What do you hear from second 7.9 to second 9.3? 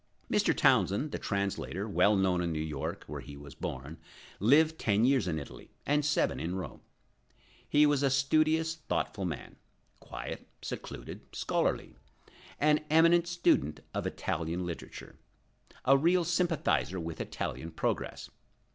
a studious, thoughtful